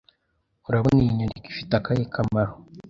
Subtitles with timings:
[0.67, 2.53] Urabona iyi nyandiko ifite akahe kamaro